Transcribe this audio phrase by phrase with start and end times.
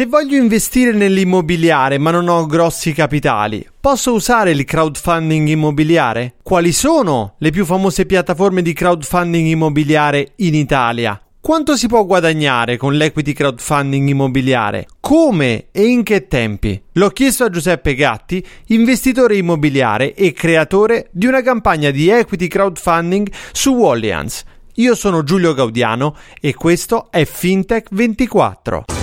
[0.00, 6.36] Se voglio investire nell'immobiliare ma non ho grossi capitali, posso usare il crowdfunding immobiliare?
[6.42, 11.20] Quali sono le più famose piattaforme di crowdfunding immobiliare in Italia?
[11.38, 14.86] Quanto si può guadagnare con l'equity crowdfunding immobiliare?
[15.00, 16.82] Come e in che tempi?
[16.92, 23.30] L'ho chiesto a Giuseppe Gatti, investitore immobiliare e creatore di una campagna di equity crowdfunding
[23.52, 24.44] su Wallians.
[24.76, 28.99] Io sono Giulio Gaudiano e questo è Fintech 24.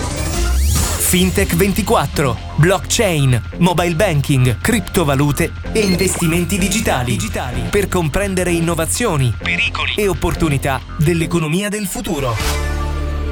[1.07, 7.11] Fintech 24, blockchain, mobile banking, criptovalute e investimenti digitali.
[7.11, 12.31] digitali per comprendere innovazioni, pericoli e opportunità dell'economia del futuro.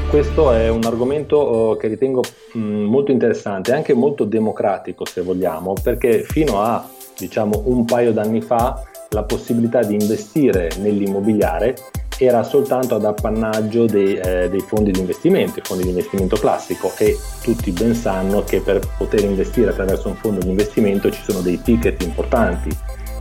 [0.09, 6.23] Questo è un argomento eh, che ritengo molto interessante, anche molto democratico se vogliamo, perché
[6.23, 11.76] fino a diciamo un paio d'anni fa la possibilità di investire nell'immobiliare
[12.18, 16.92] era soltanto ad appannaggio dei, eh, dei, fondi di investimento, i fondi di investimento classico
[16.98, 21.42] e tutti ben sanno che per poter investire attraverso un fondo di investimento ci sono
[21.42, 22.70] dei ticket importanti,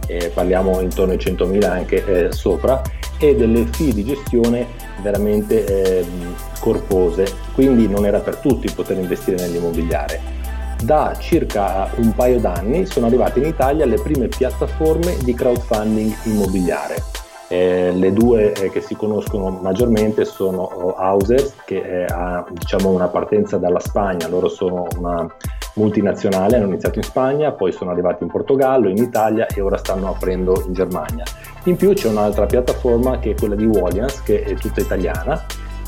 [0.06, 2.80] eh, parliamo intorno ai 100.000 anche eh, sopra,
[3.18, 4.66] e delle fee di gestione
[5.02, 5.64] veramente
[6.00, 10.42] ehm, corpose, quindi non era per tutti poter investire nell'immobiliare.
[10.82, 17.13] Da circa un paio d'anni sono arrivate in Italia le prime piattaforme di crowdfunding immobiliare
[17.48, 22.90] eh, le due eh, che si conoscono maggiormente sono oh, Hausers, che eh, ha diciamo,
[22.90, 25.26] una partenza dalla Spagna, loro sono una
[25.74, 30.08] multinazionale, hanno iniziato in Spagna, poi sono arrivati in Portogallo, in Italia e ora stanno
[30.08, 31.24] aprendo in Germania.
[31.64, 35.44] In più c'è un'altra piattaforma che è quella di Wallians, che è tutta italiana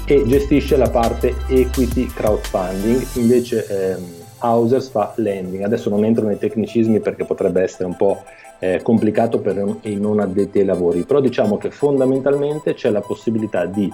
[0.06, 5.62] e gestisce la parte equity crowdfunding, invece ehm, Hausers fa lending.
[5.62, 8.22] Adesso non entro nei tecnicismi perché potrebbe essere un po'
[8.58, 13.66] eh, complicato per i non addetti ai lavori, però diciamo che fondamentalmente c'è la possibilità
[13.66, 13.92] di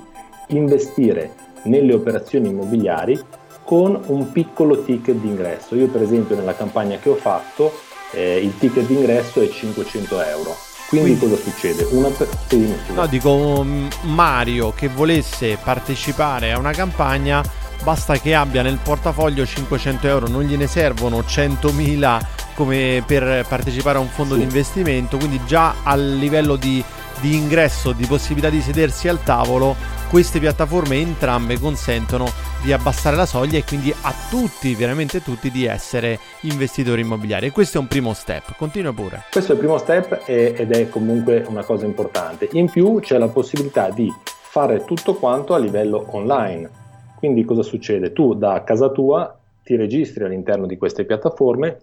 [0.48, 1.30] investire
[1.64, 3.20] nelle operazioni immobiliari
[3.64, 5.74] con un piccolo ticket d'ingresso.
[5.76, 7.72] Io per esempio nella campagna che ho fatto
[8.12, 10.54] eh, il ticket d'ingresso è 500 euro.
[10.88, 11.88] Quindi, Quindi cosa succede?
[11.90, 12.28] Una per...
[12.48, 17.42] sì, no, dico mm, Mario che volesse partecipare a una campagna
[17.82, 22.20] basta che abbia nel portafoglio 500 euro, non gliene servono 100.000
[22.54, 24.40] come per partecipare a un fondo sì.
[24.40, 26.82] di investimento, quindi già a livello di,
[27.20, 29.74] di ingresso, di possibilità di sedersi al tavolo,
[30.08, 32.30] queste piattaforme entrambe consentono
[32.62, 37.46] di abbassare la soglia e quindi a tutti, veramente tutti, di essere investitori immobiliari.
[37.46, 38.54] E questo è un primo step.
[38.56, 39.24] Continua pure.
[39.30, 42.48] Questo è il primo step ed è comunque una cosa importante.
[42.52, 46.81] In più c'è la possibilità di fare tutto quanto a livello online
[47.22, 48.12] quindi cosa succede?
[48.12, 51.78] Tu da casa tua ti registri all'interno di queste piattaforme,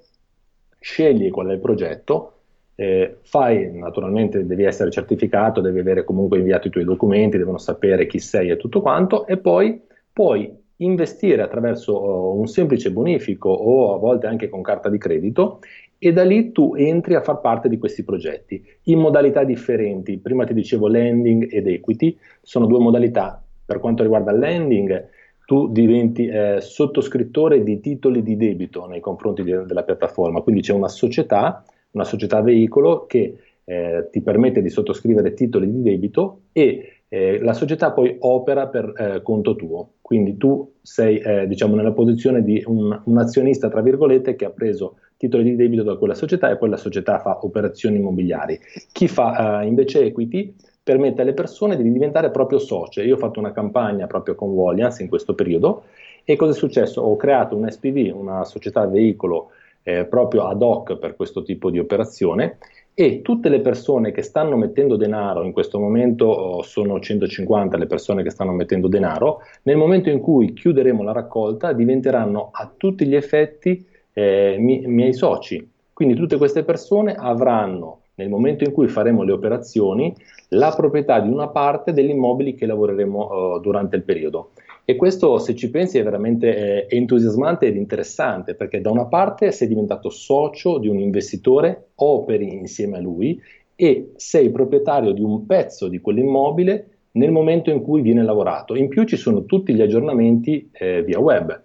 [0.82, 2.34] scegli qual è il progetto,
[2.76, 8.06] eh, fai, naturalmente devi essere certificato, devi avere comunque inviato i tuoi documenti, devono sapere
[8.06, 13.94] chi sei e tutto quanto, e poi puoi investire attraverso uh, un semplice bonifico o
[13.94, 15.62] a volte anche con carta di credito
[15.98, 20.18] e da lì tu entri a far parte di questi progetti in modalità differenti.
[20.18, 23.42] Prima ti dicevo lending ed equity, sono due modalità.
[23.66, 25.08] Per quanto riguarda il lending,
[25.50, 30.74] tu diventi eh, sottoscrittore di titoli di debito nei confronti di, della piattaforma, quindi c'è
[30.74, 37.02] una società, una società veicolo che eh, ti permette di sottoscrivere titoli di debito e
[37.08, 41.94] eh, la società poi opera per eh, conto tuo, quindi tu sei eh, diciamo nella
[41.94, 46.14] posizione di un, un, azionista tra virgolette che ha preso titoli di debito da quella
[46.14, 48.60] società e poi la società fa operazioni immobiliari.
[48.92, 50.54] Chi fa eh, invece equity
[50.90, 53.04] permette alle persone di diventare proprio socie.
[53.04, 55.84] Io ho fatto una campagna proprio con Wallians in questo periodo
[56.24, 57.04] e cosa è successo?
[57.04, 59.52] Ho creato un SPV, una società veicolo
[59.84, 62.58] eh, proprio ad hoc per questo tipo di operazione
[62.96, 67.86] e tutte le persone che stanno mettendo denaro, in questo momento oh, sono 150 le
[67.86, 73.06] persone che stanno mettendo denaro, nel momento in cui chiuderemo la raccolta diventeranno a tutti
[73.06, 75.70] gli effetti eh, mi- miei soci.
[75.94, 80.14] Quindi tutte queste persone avranno nel momento in cui faremo le operazioni,
[80.50, 84.50] la proprietà di una parte degli immobili che lavoreremo uh, durante il periodo.
[84.84, 89.52] E questo, se ci pensi, è veramente eh, entusiasmante ed interessante, perché da una parte
[89.52, 93.40] sei diventato socio di un investitore, operi insieme a lui
[93.76, 98.76] e sei proprietario di un pezzo di quell'immobile nel momento in cui viene lavorato.
[98.76, 101.64] In più ci sono tutti gli aggiornamenti eh, via web.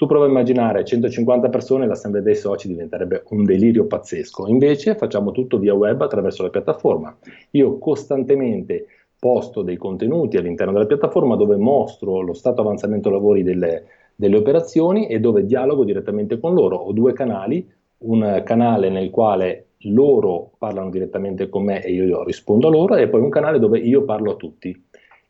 [0.00, 4.46] Tu prova a immaginare 150 persone, l'assemblea dei soci diventerebbe un delirio pazzesco.
[4.46, 7.14] Invece facciamo tutto via web attraverso la piattaforma.
[7.50, 8.86] Io costantemente
[9.18, 15.06] posto dei contenuti all'interno della piattaforma dove mostro lo stato avanzamento lavori delle, delle operazioni
[15.06, 16.76] e dove dialogo direttamente con loro.
[16.76, 22.68] Ho due canali, un canale nel quale loro parlano direttamente con me e io rispondo
[22.68, 24.82] a loro e poi un canale dove io parlo a tutti.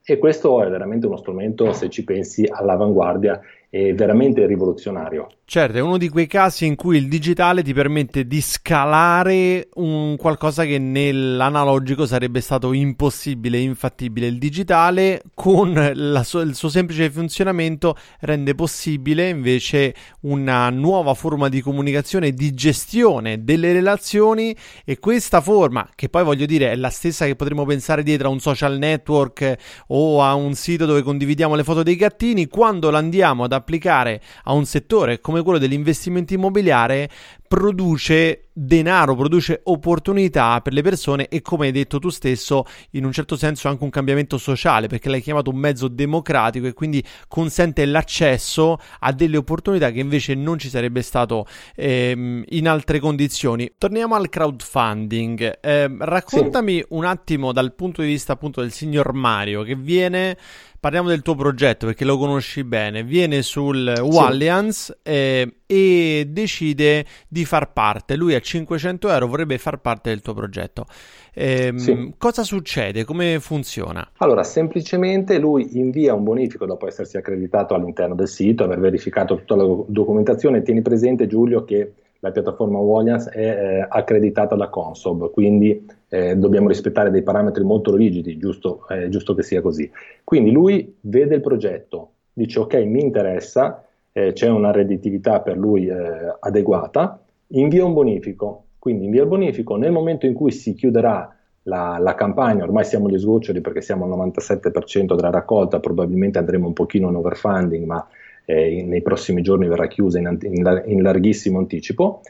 [0.03, 3.41] E questo è veramente uno strumento, se ci pensi, all'avanguardia
[3.71, 5.29] è veramente rivoluzionario.
[5.45, 10.17] Certo, è uno di quei casi in cui il digitale ti permette di scalare un
[10.17, 14.27] qualcosa che nell'analogico sarebbe stato impossibile, infattibile.
[14.27, 21.61] Il digitale con so- il suo semplice funzionamento rende possibile invece una nuova forma di
[21.61, 27.27] comunicazione di gestione delle relazioni e questa forma, che poi voglio dire è la stessa
[27.27, 29.57] che potremmo pensare dietro a un social network
[29.89, 34.53] o a un sito dove condividiamo le foto dei gattini, quando l'andiamo ad applicare a
[34.53, 37.09] un settore come quello dell'investimento immobiliare
[37.51, 43.11] produce denaro, produce opportunità per le persone e come hai detto tu stesso, in un
[43.11, 47.85] certo senso anche un cambiamento sociale, perché l'hai chiamato un mezzo democratico e quindi consente
[47.87, 53.73] l'accesso a delle opportunità che invece non ci sarebbe stato ehm, in altre condizioni.
[53.77, 55.59] Torniamo al crowdfunding.
[55.61, 56.87] Eh, raccontami sì.
[56.91, 60.37] un attimo dal punto di vista appunto del signor Mario che viene
[60.81, 63.05] parliamo del tuo progetto perché lo conosci bene.
[63.05, 64.03] Viene sul sì.
[64.03, 68.17] Wallians eh, e decide di far parte.
[68.17, 70.87] Lui a 500 euro vorrebbe far parte del tuo progetto.
[71.33, 72.15] Eh, sì.
[72.17, 73.05] Cosa succede?
[73.05, 74.11] Come funziona?
[74.17, 79.55] Allora, semplicemente lui invia un bonifico dopo essersi accreditato all'interno del sito, aver verificato tutta
[79.55, 80.63] la documentazione.
[80.63, 86.69] Tieni presente, Giulio, che la piattaforma Wallians è eh, accreditata da Consob, quindi eh, dobbiamo
[86.69, 89.91] rispettare dei parametri molto rigidi, giusto, è giusto che sia così.
[90.23, 95.87] Quindi lui vede il progetto, dice ok, mi interessa, eh, c'è una redditività per lui
[95.87, 101.35] eh, adeguata, invia un bonifico, quindi invia il bonifico, nel momento in cui si chiuderà
[101.65, 106.67] la, la, campagna, ormai siamo agli sgoccioli perché siamo al 97% della raccolta, probabilmente andremo
[106.67, 108.07] un pochino in overfunding, ma
[108.51, 112.23] eh, nei prossimi giorni verrà chiusa in, in, in larghissimo anticipo.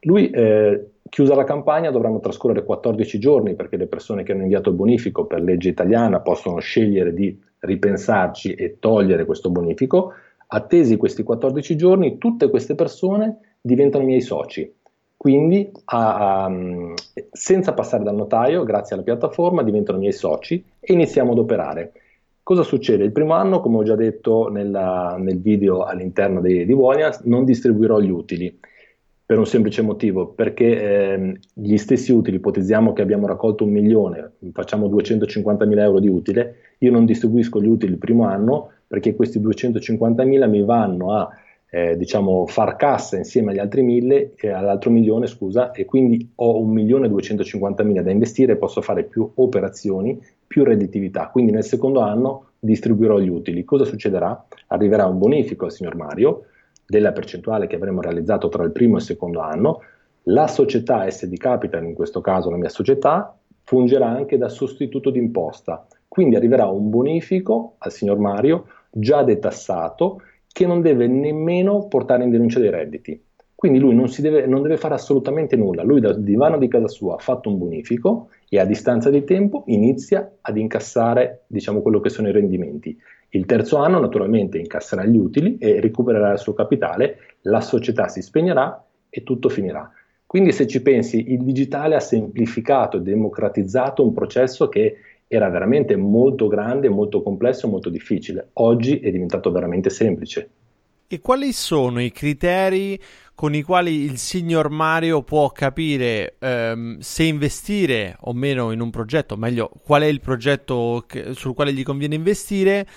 [0.00, 4.70] Lui, eh, chiusa la campagna, dovranno trascorrere 14 giorni perché le persone che hanno inviato
[4.70, 10.12] il bonifico per legge italiana possono scegliere di ripensarci e togliere questo bonifico.
[10.48, 14.72] Attesi questi 14 giorni, tutte queste persone diventano miei soci.
[15.16, 16.52] Quindi, a, a,
[17.32, 21.92] senza passare dal notaio, grazie alla piattaforma, diventano miei soci e iniziamo ad operare.
[22.46, 23.02] Cosa succede?
[23.02, 27.44] Il primo anno, come ho già detto nella, nel video all'interno di, di Wonians, non
[27.44, 28.56] distribuirò gli utili
[29.26, 34.34] per un semplice motivo, perché eh, gli stessi utili, ipotizziamo che abbiamo raccolto un milione,
[34.52, 39.40] facciamo 250.000 euro di utile, io non distribuisco gli utili il primo anno perché questi
[39.40, 41.28] 250.000 mi vanno a
[41.70, 46.58] eh, diciamo, far cassa insieme agli altri mille, eh, all'altro milione, scusa, e quindi ho
[46.60, 51.28] un milione e 250.000 da investire posso fare più operazioni, più redditività.
[51.28, 53.64] Quindi nel secondo anno distribuirò gli utili.
[53.64, 54.46] Cosa succederà?
[54.68, 56.44] Arriverà un bonifico al signor Mario
[56.86, 59.82] della percentuale che avremo realizzato tra il primo e il secondo anno.
[60.28, 65.86] La società SD Capital, in questo caso la mia società, fungerà anche da sostituto d'imposta.
[66.06, 70.22] Quindi arriverà un bonifico al signor Mario già detassato
[70.56, 73.22] che non deve nemmeno portare in denuncia dei redditi.
[73.54, 77.16] Quindi lui non, deve, non, deve, fare assolutamente nulla, lui dal divano di casa sua
[77.16, 82.08] ha fatto un bonifico e a distanza di tempo inizia ad incassare diciamo, quello che
[82.08, 82.96] sono i rendimenti.
[83.28, 88.22] Il terzo anno naturalmente incasserà gli utili e recupererà il suo capitale, la società si
[88.22, 89.92] spegnerà e tutto finirà.
[90.24, 94.96] Quindi se ci pensi, il digitale ha semplificato e democratizzato un processo che
[95.28, 98.50] era veramente molto grande, molto complesso, molto difficile.
[98.54, 100.50] Oggi è diventato veramente semplice.
[101.08, 102.98] E quali sono i criteri
[103.36, 108.90] con i quali il signor Mario può capire ehm, se investire o meno in un
[108.90, 112.88] progetto, meglio, qual è il progetto che, sul quale gli conviene investire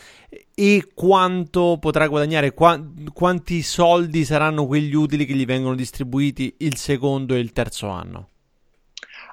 [0.56, 2.82] e quanto potrà guadagnare, qua,
[3.14, 8.30] quanti soldi saranno quegli utili che gli vengono distribuiti il secondo e il terzo anno?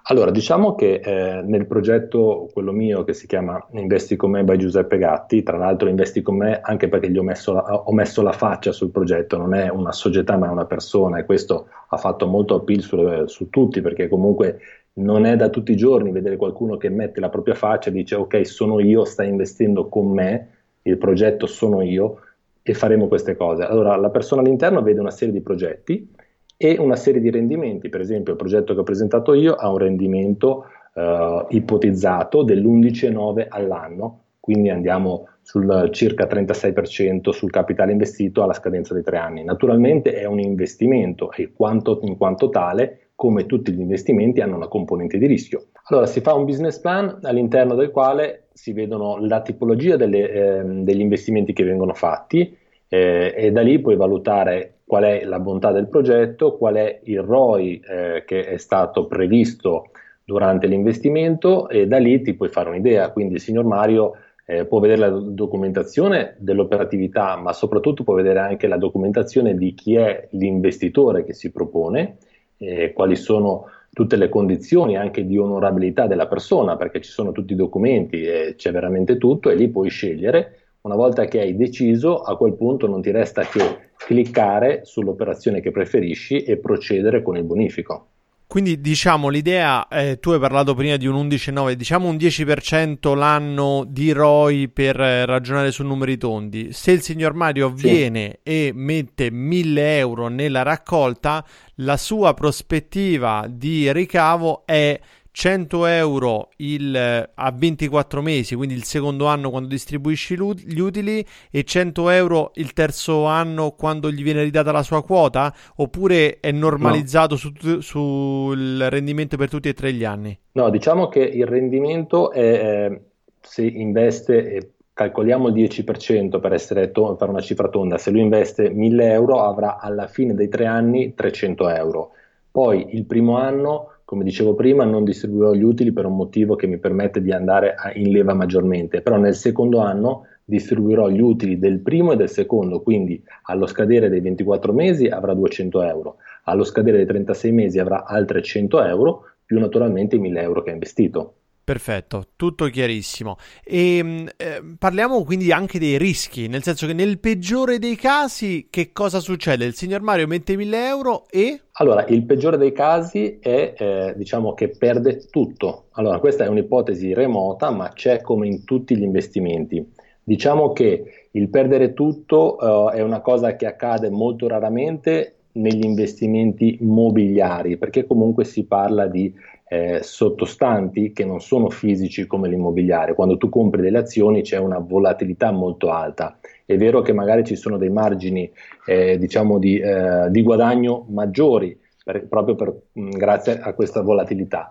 [0.09, 4.57] Allora, diciamo che eh, nel progetto, quello mio che si chiama Investi con me by
[4.57, 8.23] Giuseppe Gatti, tra l'altro investi con me anche perché gli ho messo, la, ho messo
[8.23, 11.97] la faccia sul progetto, non è una società ma è una persona e questo ha
[11.97, 14.61] fatto molto appeal su, su tutti perché comunque
[14.95, 18.15] non è da tutti i giorni vedere qualcuno che mette la propria faccia e dice
[18.15, 20.51] ok sono io, stai investendo con me,
[20.83, 22.21] il progetto sono io
[22.63, 23.65] e faremo queste cose.
[23.65, 26.15] Allora la persona all'interno vede una serie di progetti
[26.57, 27.89] e una serie di rendimenti.
[27.89, 34.23] Per esempio, il progetto che ho presentato io ha un rendimento eh, ipotizzato dell'11,9 all'anno,
[34.41, 39.45] quindi andiamo sul circa 36% sul capitale investito alla scadenza dei tre anni.
[39.45, 44.69] Naturalmente è un investimento e quanto, in quanto tale, come tutti gli investimenti, hanno una
[44.69, 45.67] componente di rischio.
[45.89, 50.63] Allora si fa un business plan all'interno del quale si vedono la tipologia delle, eh,
[50.65, 52.57] degli investimenti che vengono fatti
[52.97, 57.21] eh, e da lì puoi valutare qual è la bontà del progetto, qual è il
[57.21, 59.91] ROI eh, che è stato previsto
[60.25, 63.11] durante l'investimento e da lì ti puoi fare un'idea.
[63.11, 64.13] Quindi il signor Mario
[64.47, 69.97] eh, può vedere la documentazione dell'operatività, ma soprattutto può vedere anche la documentazione di chi
[69.97, 72.19] è l'investitore che si propone,
[72.59, 77.55] eh, quali sono tutte le condizioni anche di onorabilità della persona, perché ci sono tutti
[77.55, 80.66] i documenti, eh, c'è veramente tutto e lì puoi scegliere.
[80.87, 85.73] Una volta che hai deciso, a quel punto non ti resta che cliccare sull'operazione che
[85.73, 88.11] preferisci e procedere con il bonifico.
[88.47, 93.85] Quindi diciamo l'idea, eh, tu hai parlato prima di un 11,9, diciamo un 10% l'anno
[93.85, 96.73] di ROI per eh, ragionare su numeri tondi.
[96.73, 97.89] Se il signor Mario sì.
[97.89, 101.45] viene e mette 1000 euro nella raccolta,
[101.79, 105.01] la sua prospettiva di ricavo è
[105.39, 111.23] 100 euro il, eh, a 24 mesi, quindi il secondo anno quando distribuisci gli utili
[111.51, 116.51] e 100 euro il terzo anno quando gli viene ridata la sua quota oppure è
[116.53, 117.39] normalizzato no.
[117.39, 118.51] sul su
[118.89, 120.39] rendimento per tutti e tre gli anni?
[120.53, 123.01] No, diciamo che il rendimento è, eh,
[123.39, 128.23] se investe e calcoliamo il 10% per essere to- fare una cifra tonda, se lui
[128.23, 132.13] investe 1000 euro avrà alla fine dei tre anni 300 euro.
[132.51, 136.69] Poi il primo anno come dicevo prima, non distribuirò gli utili per un motivo che
[136.69, 141.81] mi permette di andare in leva maggiormente, però nel secondo anno distribuirò gli utili del
[141.81, 146.99] primo e del secondo, quindi allo scadere dei 24 mesi avrà 200 euro, allo scadere
[146.99, 151.35] dei 36 mesi avrà altre 100 euro, più naturalmente i 1000 euro che ha investito.
[151.67, 153.39] Perfetto, tutto chiarissimo.
[153.65, 158.69] E ehm, eh, parliamo quindi anche dei rischi, nel senso che nel peggiore dei casi
[158.71, 159.65] che cosa succede?
[159.65, 161.63] Il signor Mario mette 1000 euro e...
[161.73, 165.87] Allora, il peggiore dei casi è, eh, diciamo, che perde tutto.
[165.95, 169.85] Allora, questa è un'ipotesi remota, ma c'è come in tutti gli investimenti.
[170.23, 176.79] Diciamo che il perdere tutto eh, è una cosa che accade molto raramente negli investimenti
[176.81, 179.35] mobiliari, perché comunque si parla di
[179.69, 183.15] eh, sottostanti che non sono fisici come l'immobiliare.
[183.15, 186.39] Quando tu compri delle azioni c'è una volatilità molto alta.
[186.65, 188.51] È vero che magari ci sono dei margini
[188.87, 194.71] eh, diciamo di, eh, di, guadagno maggiori per, proprio per, mh, grazie a questa volatilità.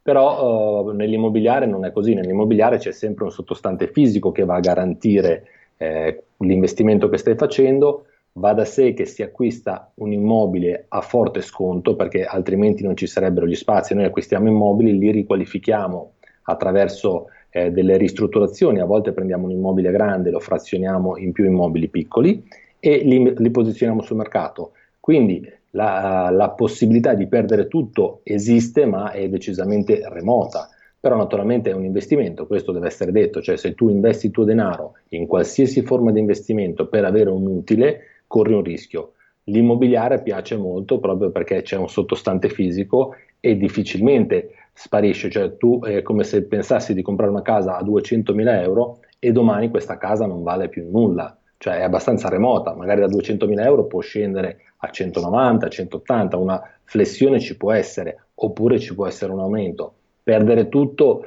[0.00, 4.60] Però eh, nell'immobiliare non è così, nell'immobiliare c'è sempre un sottostante fisico che va a
[4.60, 5.44] garantire
[5.76, 8.05] eh, l'investimento che stai facendo
[8.36, 13.06] va da sé che si acquista un immobile a forte sconto perché altrimenti non ci
[13.06, 13.94] sarebbero gli spazi.
[13.94, 16.12] Noi acquistiamo immobili, li riqualifichiamo
[16.42, 21.88] attraverso eh, delle ristrutturazioni, a volte prendiamo un immobile grande, lo frazioniamo in più immobili
[21.88, 22.46] piccoli
[22.78, 24.72] e li, li posizioniamo sul mercato.
[25.00, 30.68] Quindi la, la possibilità di perdere tutto esiste, ma è decisamente remota
[31.06, 34.42] però naturalmente è un investimento, questo deve essere detto, cioè se tu investi il tuo
[34.42, 39.12] denaro in qualsiasi forma di investimento per avere un utile, corri un rischio.
[39.44, 46.02] L'immobiliare piace molto proprio perché c'è un sottostante fisico e difficilmente sparisce, cioè tu è
[46.02, 50.42] come se pensassi di comprare una casa a 200.000 euro e domani questa casa non
[50.42, 55.68] vale più nulla, cioè è abbastanza remota, magari da 200.000 euro può scendere a 190,
[55.68, 59.94] 180, una flessione ci può essere, oppure ci può essere un aumento.
[60.22, 61.24] Perdere tutto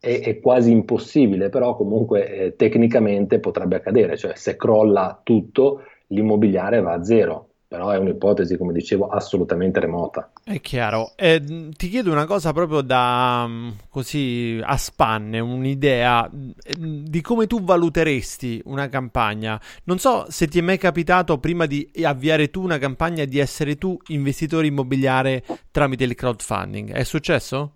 [0.00, 6.80] è, è quasi impossibile, però comunque eh, tecnicamente potrebbe accadere, cioè se crolla tutto l'immobiliare
[6.80, 10.30] va a zero, però è un'ipotesi, come dicevo, assolutamente remota.
[10.44, 11.12] È chiaro.
[11.16, 11.42] Eh,
[11.76, 17.62] ti chiedo una cosa proprio da mm, così a spanne, un'idea mm, di come tu
[17.62, 19.60] valuteresti una campagna.
[19.84, 23.76] Non so se ti è mai capitato prima di avviare tu una campagna di essere
[23.76, 26.92] tu investitore immobiliare tramite il crowdfunding.
[26.92, 27.72] È successo?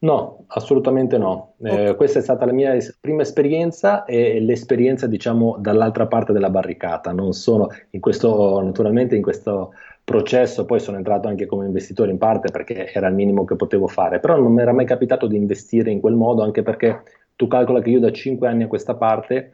[0.00, 1.54] No, assolutamente no.
[1.60, 6.50] Eh, questa è stata la mia es- prima esperienza e l'esperienza, diciamo, dall'altra parte della
[6.50, 7.12] barricata.
[7.12, 9.72] Non sono in questo, naturalmente, in questo
[10.04, 13.88] processo, poi sono entrato anche come investitore in parte perché era il minimo che potevo
[13.88, 17.02] fare, però non mi era mai capitato di investire in quel modo, anche perché
[17.34, 19.50] tu calcola che io da 5 anni a questa parte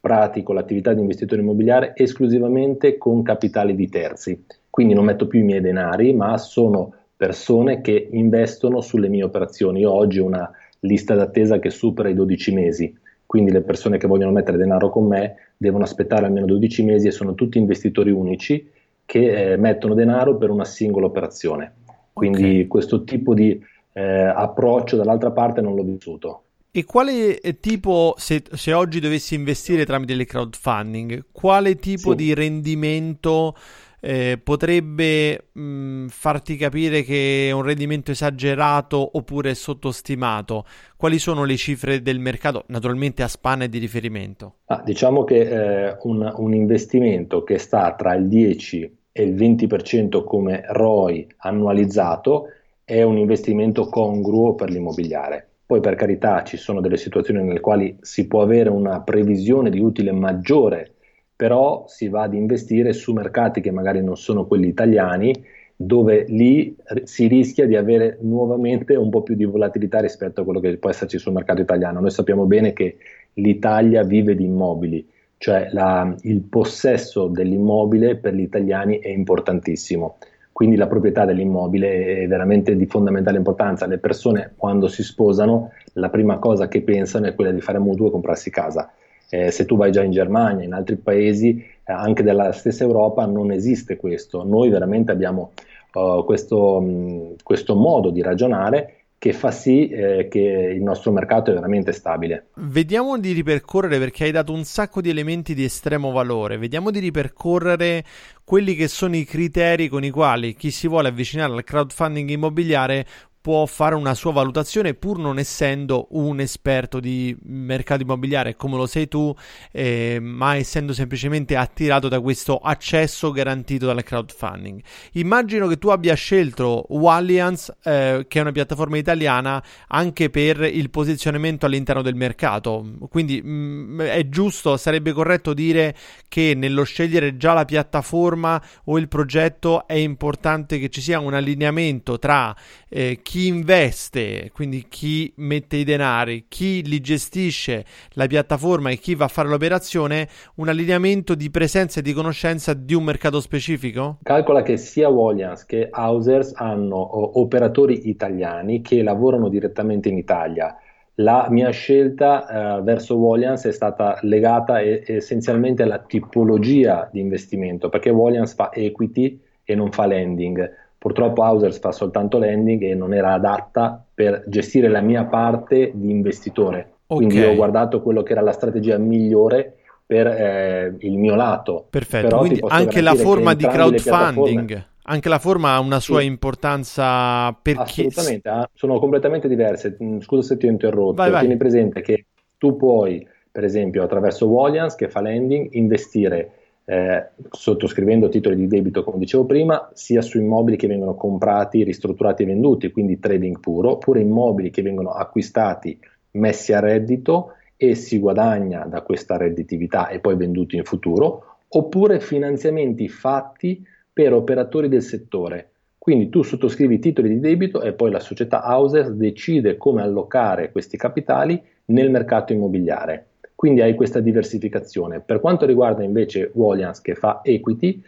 [0.00, 4.44] pratico l'attività di investitore immobiliare esclusivamente con capitali di terzi.
[4.70, 9.80] Quindi non metto più i miei denari, ma sono persone che investono sulle mie operazioni.
[9.80, 10.48] Io oggi ho una
[10.80, 12.96] lista d'attesa che supera i 12 mesi,
[13.26, 17.10] quindi le persone che vogliono mettere denaro con me devono aspettare almeno 12 mesi e
[17.10, 18.70] sono tutti investitori unici
[19.04, 21.72] che eh, mettono denaro per una singola operazione.
[22.12, 22.66] Quindi okay.
[22.68, 23.60] questo tipo di
[23.94, 26.42] eh, approccio dall'altra parte non l'ho vissuto.
[26.70, 32.16] E quale eh, tipo, se, se, oggi dovessi investire tramite il crowdfunding, quale tipo sì.
[32.16, 33.56] di rendimento
[34.00, 40.64] eh, potrebbe mh, mm, farti capire che è un rendimento esagerato oppure sottostimato?
[40.96, 44.56] Quali sono le cifre del mercato, naturalmente a spanne di riferimento?
[44.66, 50.22] Ah, diciamo che eh, un, un investimento che sta tra il 10 e il 20%
[50.24, 52.46] come ROI annualizzato
[52.84, 55.46] è un investimento congruo per l'immobiliare.
[55.66, 59.80] Poi per carità ci sono delle situazioni nelle quali si può avere una previsione di
[59.80, 60.94] utile maggiore,
[61.38, 65.32] però si va ad investire su mercati che magari non sono quelli italiani,
[65.76, 70.58] dove lì si rischia di avere nuovamente un po' più di volatilità rispetto a quello
[70.58, 72.00] che può esserci sul mercato italiano.
[72.00, 72.96] Noi sappiamo bene che
[73.34, 80.16] l'Italia vive di immobili, cioè la, il possesso dell'immobile per gli italiani è importantissimo
[80.58, 83.86] quindi la proprietà dell'immobile è veramente di fondamentale importanza.
[83.86, 88.08] Le persone quando si sposano la prima cosa che pensano è quella di fare mutuo
[88.08, 88.90] e comprarsi casa.
[89.28, 93.26] Eh, se tu vai già in Germania, in altri paesi, eh, anche della stessa Europa,
[93.26, 94.44] non esiste questo.
[94.44, 95.52] Noi veramente abbiamo
[95.94, 101.50] uh, questo, mh, questo modo di ragionare che fa sì eh, che il nostro mercato
[101.50, 102.50] è veramente stabile.
[102.54, 106.56] Vediamo di ripercorrere perché hai dato un sacco di elementi di estremo valore.
[106.56, 108.04] Vediamo di ripercorrere
[108.44, 113.04] quelli che sono i criteri con i quali chi si vuole avvicinare al crowdfunding immobiliare
[113.40, 118.86] può fare una sua valutazione pur non essendo un esperto di mercato immobiliare come lo
[118.86, 119.34] sei tu,
[119.72, 124.82] eh, ma essendo semplicemente attirato da questo accesso garantito dal crowdfunding.
[125.12, 130.90] Immagino che tu abbia scelto Wallians, eh, che è una piattaforma italiana, anche per il
[130.90, 132.84] posizionamento all'interno del mercato.
[133.08, 135.94] Quindi mh, mm, è giusto, sarebbe corretto dire
[136.28, 141.34] che nello scegliere già la piattaforma o il progetto è importante che ci sia un
[141.34, 142.54] allineamento tra
[142.88, 149.14] eh, chi investe, quindi chi mette i denari, chi li gestisce la piattaforma e chi
[149.14, 154.18] va a fare l'operazione, un allineamento di presenza e di conoscenza di un mercato specifico?
[154.22, 160.76] Calcola che sia Williams che Hausers hanno operatori italiani che lavorano direttamente in Italia.
[161.16, 167.88] La mia scelta eh, verso Williams è stata legata e- essenzialmente alla tipologia di investimento,
[167.88, 173.14] perché Williams fa equity e non fa lending Purtroppo Hausers fa soltanto lending e non
[173.14, 176.96] era adatta per gestire la mia parte di investitore.
[177.06, 177.26] Okay.
[177.26, 181.86] Quindi ho guardato quello che era la strategia migliore per eh, il mio lato.
[181.88, 186.26] Perfetto, Però quindi anche la forma di crowdfunding, anche la forma ha una sua sì.
[186.26, 188.66] importanza per Assolutamente, chi...
[188.74, 189.96] sono completamente diverse.
[190.02, 191.14] Mm, scusa se ti ho interrotto.
[191.14, 191.40] Vai, vai.
[191.40, 192.26] Tieni presente che
[192.58, 196.57] tu puoi, per esempio, attraverso Wallians che fa lending, investire
[196.90, 202.44] eh, sottoscrivendo titoli di debito, come dicevo prima, sia su immobili che vengono comprati, ristrutturati
[202.44, 205.98] e venduti, quindi trading puro, oppure immobili che vengono acquistati,
[206.32, 212.20] messi a reddito e si guadagna da questa redditività e poi venduti in futuro, oppure
[212.20, 215.72] finanziamenti fatti per operatori del settore.
[215.98, 220.96] Quindi tu sottoscrivi titoli di debito e poi la società Hauser decide come allocare questi
[220.96, 223.26] capitali nel mercato immobiliare.
[223.58, 225.18] Quindi hai questa diversificazione.
[225.18, 228.00] Per quanto riguarda invece Wallians che fa equity,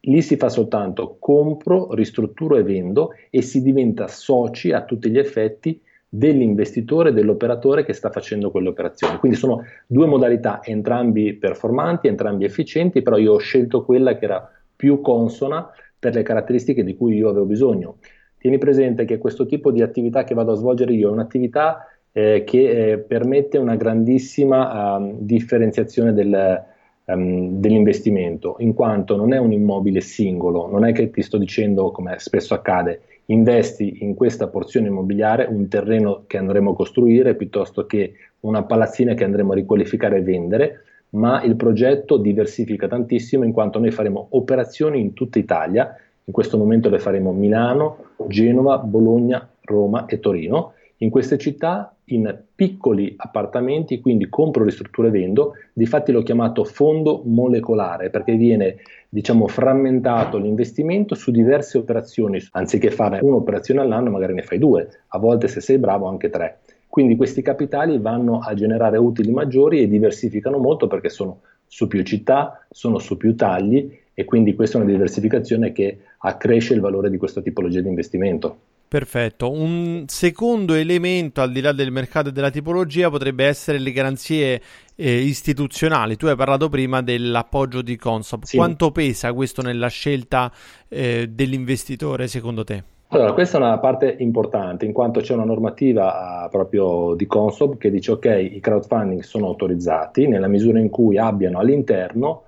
[0.00, 5.16] lì si fa soltanto compro, ristrutturo e vendo e si diventa soci a tutti gli
[5.16, 9.18] effetti dell'investitore, dell'operatore che sta facendo quelle operazioni.
[9.18, 14.50] Quindi sono due modalità, entrambi performanti, entrambi efficienti, però io ho scelto quella che era
[14.74, 17.98] più consona per le caratteristiche di cui io avevo bisogno.
[18.38, 22.44] Tieni presente che questo tipo di attività che vado a svolgere io è un'attività eh,
[22.44, 26.62] che eh, permette una grandissima uh, differenziazione del,
[27.04, 31.90] um, dell'investimento, in quanto non è un immobile singolo, non è che ti sto dicendo,
[31.90, 37.84] come spesso accade, investi in questa porzione immobiliare un terreno che andremo a costruire piuttosto
[37.84, 43.52] che una palazzina che andremo a riqualificare e vendere, ma il progetto diversifica tantissimo in
[43.52, 49.46] quanto noi faremo operazioni in tutta Italia, in questo momento le faremo Milano, Genova, Bologna,
[49.60, 50.72] Roma e Torino.
[50.98, 55.52] In queste città in piccoli appartamenti, quindi compro, ristrutturo e vendo.
[55.72, 58.76] Difatti l'ho chiamato fondo molecolare perché viene
[59.08, 65.18] diciamo frammentato l'investimento su diverse operazioni, anziché fare un'operazione all'anno magari ne fai due, a
[65.18, 66.60] volte se sei bravo anche tre.
[66.88, 72.02] Quindi questi capitali vanno a generare utili maggiori e diversificano molto perché sono su più
[72.04, 77.10] città, sono su più tagli e quindi questa è una diversificazione che accresce il valore
[77.10, 78.58] di questa tipologia di investimento.
[78.88, 79.50] Perfetto.
[79.50, 84.60] Un secondo elemento al di là del mercato e della tipologia potrebbe essere le garanzie
[84.94, 86.16] eh, istituzionali.
[86.16, 88.44] Tu hai parlato prima dell'appoggio di Consob.
[88.44, 88.56] Sì.
[88.56, 90.52] Quanto pesa questo nella scelta
[90.88, 92.84] eh, dell'investitore secondo te?
[93.08, 97.78] Allora, questa è una parte importante in quanto c'è una normativa uh, proprio di Consob
[97.78, 102.42] che dice ok, i crowdfunding sono autorizzati nella misura in cui abbiano all'interno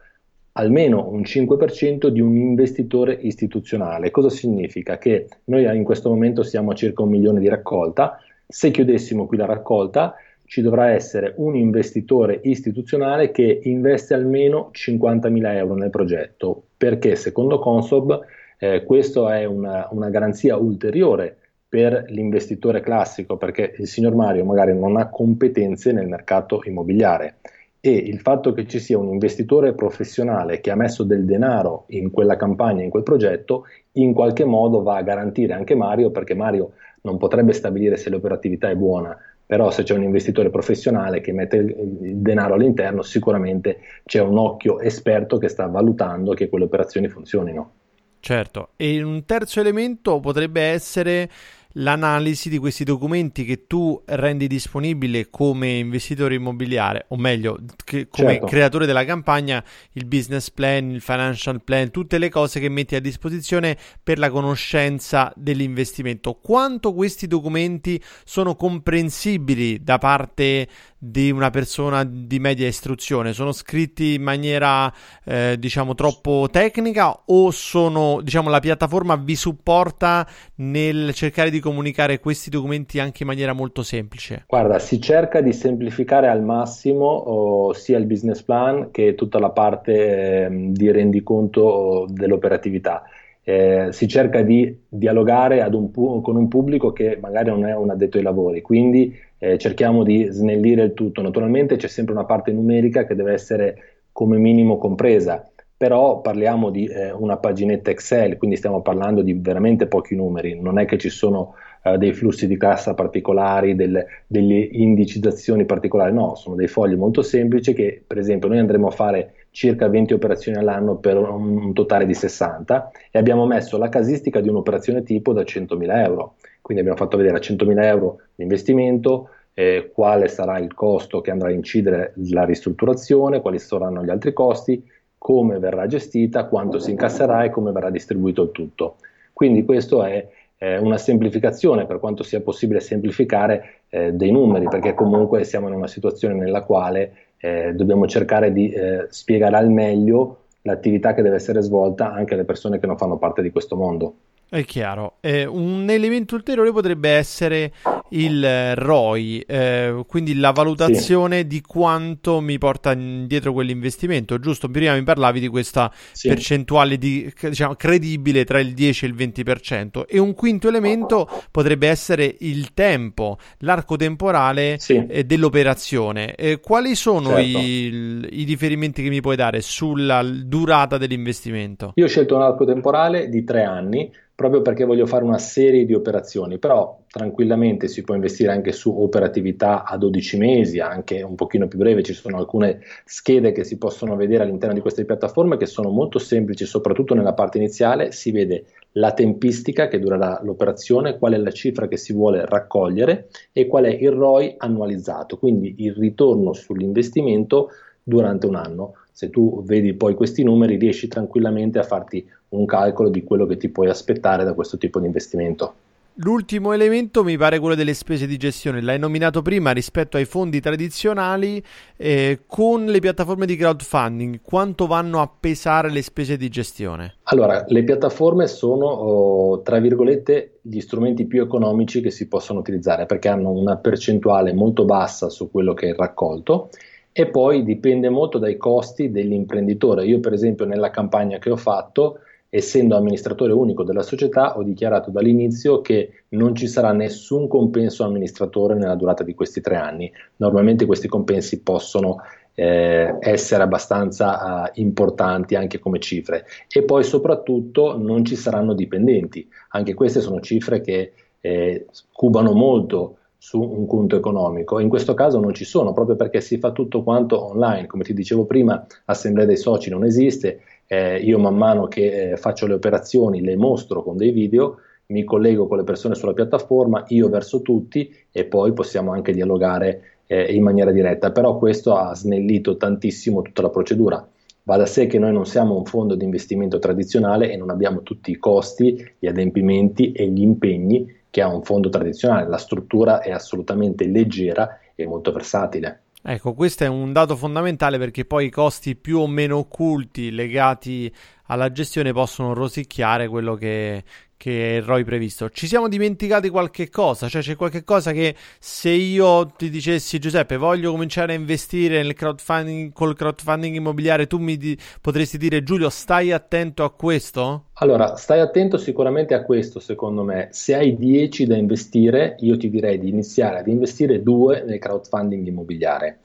[0.58, 4.10] almeno un 5% di un investitore istituzionale.
[4.10, 4.98] Cosa significa?
[4.98, 9.36] Che noi in questo momento siamo a circa un milione di raccolta, se chiudessimo qui
[9.36, 16.64] la raccolta ci dovrà essere un investitore istituzionale che investe almeno 50.000 euro nel progetto,
[16.76, 18.20] perché secondo Consob
[18.58, 21.36] eh, questa è una, una garanzia ulteriore
[21.68, 27.36] per l'investitore classico, perché il signor Mario magari non ha competenze nel mercato immobiliare
[27.80, 32.10] e il fatto che ci sia un investitore professionale che ha messo del denaro in
[32.10, 36.72] quella campagna, in quel progetto, in qualche modo va a garantire anche Mario, perché Mario
[37.02, 41.56] non potrebbe stabilire se l'operatività è buona, però se c'è un investitore professionale che mette
[41.56, 47.72] il denaro all'interno, sicuramente c'è un occhio esperto che sta valutando che quelle operazioni funzionino.
[48.20, 51.30] Certo, e un terzo elemento potrebbe essere
[51.78, 58.46] l'analisi di questi documenti che tu rendi disponibile come investitore immobiliare, o meglio, come certo.
[58.46, 59.62] creatore della campagna,
[59.92, 64.30] il business plan, il financial plan, tutte le cose che metti a disposizione per la
[64.30, 66.34] conoscenza dell'investimento.
[66.34, 70.68] Quanto questi documenti sono comprensibili da parte
[71.00, 73.32] di una persona di media istruzione?
[73.32, 74.92] Sono scritti in maniera,
[75.24, 82.18] eh, diciamo, troppo tecnica o sono, diciamo, la piattaforma vi supporta nel cercare di comunicare
[82.18, 84.44] questi documenti anche in maniera molto semplice?
[84.46, 89.50] Guarda, si cerca di semplificare al massimo oh, sia il business plan che tutta la
[89.50, 93.02] parte eh, di rendiconto dell'operatività.
[93.42, 97.88] Eh, si cerca di dialogare un pu- con un pubblico che magari non è un
[97.90, 101.22] addetto ai lavori, quindi eh, cerchiamo di snellire il tutto.
[101.22, 106.86] Naturalmente c'è sempre una parte numerica che deve essere come minimo compresa, però parliamo di
[106.86, 111.08] eh, una paginetta Excel, quindi stiamo parlando di veramente pochi numeri, non è che ci
[111.08, 116.96] sono eh, dei flussi di cassa particolari, del, delle indicizzazioni particolari, no, sono dei fogli
[116.96, 121.72] molto semplici che per esempio noi andremo a fare circa 20 operazioni all'anno per un,
[121.72, 126.82] totale di 60 e abbiamo messo la casistica di un'operazione tipo da 100.000 euro, quindi
[126.82, 131.52] abbiamo fatto vedere a 100.000 euro l'investimento, eh, quale sarà il costo che andrà a
[131.52, 134.84] incidere la ristrutturazione, quali saranno gli altri costi,
[135.18, 138.96] come verrà gestita, quanto si incasserà e come verrà distribuito il tutto.
[139.32, 140.26] Quindi questo è
[140.58, 145.74] eh, una semplificazione, per quanto sia possibile semplificare eh, dei numeri, perché comunque siamo in
[145.74, 151.36] una situazione nella quale eh, dobbiamo cercare di eh, spiegare al meglio l'attività che deve
[151.36, 154.14] essere svolta anche alle persone che non fanno parte di questo mondo.
[154.50, 155.16] È chiaro.
[155.20, 157.70] Eh, un elemento ulteriore potrebbe essere
[158.10, 161.46] il ROI, eh, quindi la valutazione sì.
[161.48, 164.38] di quanto mi porta indietro quell'investimento.
[164.38, 164.70] Giusto?
[164.70, 166.28] Prima mi parlavi di questa sì.
[166.28, 170.04] percentuale di, diciamo, credibile tra il 10 e il 20%.
[170.08, 175.04] E un quinto elemento potrebbe essere il tempo, l'arco temporale sì.
[175.06, 176.34] eh, dell'operazione.
[176.36, 177.42] Eh, quali sono certo.
[177.42, 181.92] i, i riferimenti che mi puoi dare sulla durata dell'investimento?
[181.96, 185.84] Io ho scelto un arco temporale di tre anni proprio perché voglio fare una serie
[185.84, 191.34] di operazioni, però tranquillamente si può investire anche su operatività a 12 mesi, anche un
[191.34, 195.56] pochino più breve, ci sono alcune schede che si possono vedere all'interno di queste piattaforme
[195.56, 198.12] che sono molto semplici, soprattutto nella parte iniziale.
[198.12, 203.30] Si vede la tempistica che durerà l'operazione, qual è la cifra che si vuole raccogliere
[203.50, 207.70] e qual è il ROI annualizzato, quindi il ritorno sull'investimento
[208.08, 208.94] durante un anno.
[209.12, 213.58] Se tu vedi poi questi numeri riesci tranquillamente a farti un calcolo di quello che
[213.58, 215.74] ti puoi aspettare da questo tipo di investimento.
[216.20, 220.60] L'ultimo elemento mi pare quello delle spese di gestione, l'hai nominato prima rispetto ai fondi
[220.60, 221.62] tradizionali
[221.96, 227.18] eh, con le piattaforme di crowdfunding, quanto vanno a pesare le spese di gestione?
[227.24, 233.06] Allora, le piattaforme sono oh, tra virgolette gli strumenti più economici che si possono utilizzare
[233.06, 236.70] perché hanno una percentuale molto bassa su quello che è il raccolto
[237.20, 240.06] e poi dipende molto dai costi dell'imprenditore.
[240.06, 245.10] Io per esempio nella campagna che ho fatto essendo amministratore unico della società, ho dichiarato
[245.10, 250.12] dall'inizio che non ci sarà nessun compenso amministratore nella durata di questi tre anni.
[250.36, 252.18] Normalmente questi compensi possono
[252.54, 259.48] eh, essere abbastanza uh, importanti anche come cifre e poi soprattutto non ci saranno dipendenti.
[259.70, 264.80] Anche queste sono cifre che eh, cubano molto su un conto economico.
[264.80, 267.86] In questo caso non ci sono, proprio perché si fa tutto quanto online.
[267.86, 272.36] Come ti dicevo prima, assemblea dei soci non esiste, eh, io man mano che eh,
[272.36, 277.04] faccio le operazioni le mostro con dei video, mi collego con le persone sulla piattaforma,
[277.08, 282.14] io verso tutti e poi possiamo anche dialogare eh, in maniera diretta, però questo ha
[282.14, 284.28] snellito tantissimo tutta la procedura.
[284.64, 288.02] Va da sé che noi non siamo un fondo di investimento tradizionale e non abbiamo
[288.02, 292.48] tutti i costi, gli adempimenti e gli impegni che ha un fondo tradizionale.
[292.48, 296.02] La struttura è assolutamente leggera e molto versatile.
[296.20, 301.12] Ecco, questo è un dato fondamentale perché poi i costi più o meno occulti legati
[301.48, 304.04] alla gestione possono rosicchiare quello che,
[304.36, 305.50] che il ROI previsto.
[305.50, 307.28] Ci siamo dimenticati qualche cosa?
[307.28, 312.14] Cioè c'è qualche cosa che se io ti dicessi Giuseppe voglio cominciare a investire nel
[312.14, 317.64] crowdfunding, col crowdfunding immobiliare, tu mi di- potresti dire Giulio stai attento a questo?
[317.74, 320.48] Allora, stai attento sicuramente a questo secondo me.
[320.50, 325.46] Se hai 10 da investire, io ti direi di iniziare ad investire 2 nel crowdfunding
[325.46, 326.20] immobiliare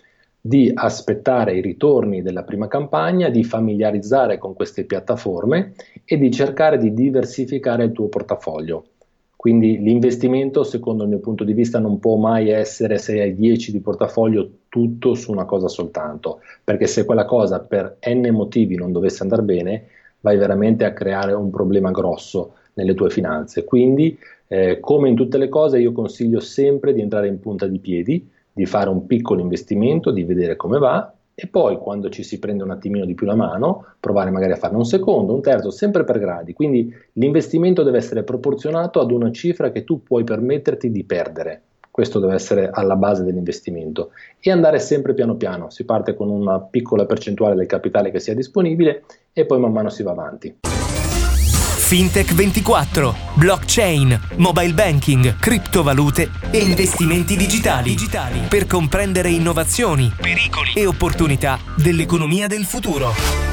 [0.46, 5.72] di aspettare i ritorni della prima campagna, di familiarizzare con queste piattaforme
[6.04, 8.88] e di cercare di diversificare il tuo portafoglio.
[9.38, 13.72] Quindi l'investimento, secondo il mio punto di vista, non può mai essere se hai 10
[13.72, 18.92] di portafoglio tutto su una cosa soltanto, perché se quella cosa per n motivi non
[18.92, 19.86] dovesse andare bene,
[20.20, 23.64] vai veramente a creare un problema grosso nelle tue finanze.
[23.64, 27.80] Quindi, eh, come in tutte le cose, io consiglio sempre di entrare in punta di
[27.80, 32.38] piedi, di fare un piccolo investimento, di vedere come va e poi quando ci si
[32.38, 35.72] prende un attimino di più la mano, provare magari a farne un secondo, un terzo,
[35.72, 36.54] sempre per gradi.
[36.54, 41.62] Quindi l'investimento deve essere proporzionato ad una cifra che tu puoi permetterti di perdere.
[41.90, 45.70] Questo deve essere alla base dell'investimento e andare sempre piano piano.
[45.70, 49.90] Si parte con una piccola percentuale del capitale che sia disponibile e poi man mano
[49.90, 50.73] si va avanti.
[51.94, 57.92] Fintech 24, blockchain, mobile banking, criptovalute e investimenti digitali.
[57.92, 63.53] digitali per comprendere innovazioni, pericoli e opportunità dell'economia del futuro.